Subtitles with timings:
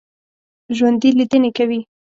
[0.75, 1.79] ژوندي لیدنې کوي